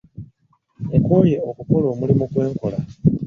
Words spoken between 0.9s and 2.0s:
Nkooye okukola